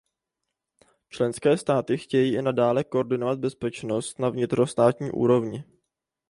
Členské 1.09 1.57
státy 1.57 1.97
chtějí 1.97 2.35
i 2.37 2.41
nadále 2.41 2.83
koordinovat 2.83 3.39
bezpečnost 3.39 4.19
na 4.19 4.29
vnitrostátní 4.29 5.11
úrovni. 5.11 5.63